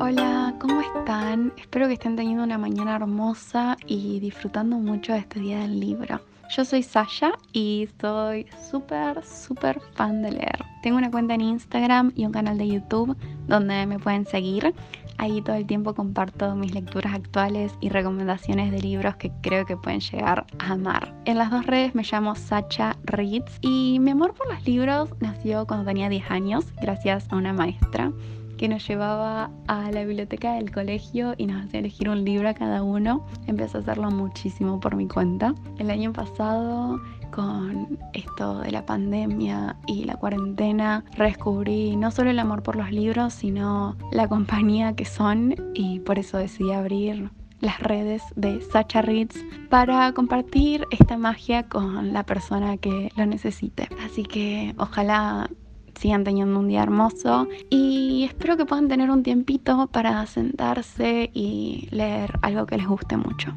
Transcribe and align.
Hola, 0.00 0.52
¿cómo 0.58 0.80
están? 0.80 1.52
Espero 1.56 1.86
que 1.86 1.92
estén 1.92 2.16
teniendo 2.16 2.42
una 2.42 2.58
mañana 2.58 2.96
hermosa 2.96 3.76
y 3.86 4.18
disfrutando 4.18 4.76
mucho 4.76 5.12
de 5.12 5.20
este 5.20 5.38
día 5.38 5.60
del 5.60 5.78
libro. 5.78 6.20
Yo 6.50 6.64
soy 6.64 6.82
Sasha 6.82 7.32
y 7.52 7.88
soy 8.00 8.46
súper, 8.70 9.24
súper 9.24 9.80
fan 9.94 10.20
de 10.22 10.32
leer. 10.32 10.64
Tengo 10.82 10.98
una 10.98 11.12
cuenta 11.12 11.34
en 11.34 11.42
Instagram 11.42 12.12
y 12.16 12.26
un 12.26 12.32
canal 12.32 12.58
de 12.58 12.66
YouTube 12.66 13.16
donde 13.46 13.86
me 13.86 14.00
pueden 14.00 14.26
seguir. 14.26 14.74
Ahí 15.16 15.40
todo 15.42 15.54
el 15.54 15.66
tiempo 15.66 15.94
comparto 15.94 16.56
mis 16.56 16.74
lecturas 16.74 17.14
actuales 17.14 17.72
y 17.80 17.88
recomendaciones 17.88 18.72
de 18.72 18.80
libros 18.80 19.14
que 19.16 19.30
creo 19.42 19.64
que 19.64 19.76
pueden 19.76 20.00
llegar 20.00 20.44
a 20.58 20.72
amar. 20.72 21.14
En 21.24 21.38
las 21.38 21.52
dos 21.52 21.66
redes 21.66 21.94
me 21.94 22.02
llamo 22.02 22.34
Sacha 22.34 22.96
Reads 23.04 23.58
y 23.60 23.98
mi 24.00 24.10
amor 24.10 24.34
por 24.34 24.52
los 24.52 24.66
libros 24.66 25.10
nació 25.20 25.66
cuando 25.66 25.86
tenía 25.86 26.08
10 26.08 26.30
años 26.32 26.66
gracias 26.80 27.26
a 27.30 27.36
una 27.36 27.52
maestra 27.52 28.12
que 28.56 28.68
nos 28.68 28.86
llevaba 28.86 29.50
a 29.66 29.90
la 29.90 30.04
biblioteca 30.04 30.54
del 30.54 30.70
colegio 30.70 31.34
y 31.36 31.46
nos 31.46 31.64
hacía 31.64 31.80
elegir 31.80 32.08
un 32.08 32.24
libro 32.24 32.48
a 32.48 32.54
cada 32.54 32.82
uno. 32.82 33.26
Empecé 33.46 33.78
a 33.78 33.80
hacerlo 33.80 34.10
muchísimo 34.10 34.80
por 34.80 34.96
mi 34.96 35.08
cuenta. 35.08 35.54
El 35.78 35.90
año 35.90 36.12
pasado, 36.12 37.00
con 37.30 37.98
esto 38.12 38.60
de 38.60 38.70
la 38.70 38.86
pandemia 38.86 39.76
y 39.86 40.04
la 40.04 40.16
cuarentena, 40.16 41.04
redescubrí 41.16 41.96
no 41.96 42.10
solo 42.10 42.30
el 42.30 42.38
amor 42.38 42.62
por 42.62 42.76
los 42.76 42.90
libros, 42.90 43.34
sino 43.34 43.96
la 44.12 44.28
compañía 44.28 44.94
que 44.94 45.04
son 45.04 45.54
y 45.74 46.00
por 46.00 46.18
eso 46.18 46.38
decidí 46.38 46.72
abrir 46.72 47.30
las 47.60 47.80
redes 47.80 48.22
de 48.36 48.60
Sacha 48.60 49.00
Reads 49.02 49.42
para 49.70 50.12
compartir 50.12 50.86
esta 50.90 51.16
magia 51.16 51.62
con 51.64 52.12
la 52.12 52.24
persona 52.24 52.76
que 52.76 53.10
lo 53.16 53.26
necesite. 53.26 53.88
Así 54.04 54.22
que 54.22 54.74
ojalá 54.76 55.48
sigan 55.98 56.24
teniendo 56.24 56.58
un 56.58 56.68
día 56.68 56.82
hermoso 56.82 57.48
y 57.70 58.24
espero 58.24 58.56
que 58.56 58.66
puedan 58.66 58.88
tener 58.88 59.10
un 59.10 59.22
tiempito 59.22 59.88
para 59.88 60.24
sentarse 60.26 61.30
y 61.32 61.88
leer 61.90 62.38
algo 62.42 62.66
que 62.66 62.76
les 62.76 62.86
guste 62.86 63.16
mucho. 63.16 63.54